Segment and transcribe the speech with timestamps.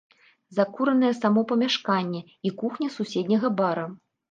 [0.59, 3.89] Закуранае само памяшканне і кухня суседняга бара.